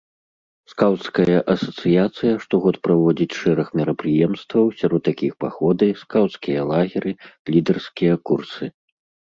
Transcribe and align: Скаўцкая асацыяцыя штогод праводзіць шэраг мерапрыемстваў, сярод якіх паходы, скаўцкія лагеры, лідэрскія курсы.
Скаўцкая 0.71 1.37
асацыяцыя 1.53 2.33
штогод 2.45 2.75
праводзіць 2.87 3.37
шэраг 3.43 3.67
мерапрыемстваў, 3.81 4.65
сярод 4.81 5.03
якіх 5.13 5.33
паходы, 5.45 5.87
скаўцкія 6.05 6.61
лагеры, 6.75 7.11
лідэрскія 7.57 8.13
курсы. 8.31 8.65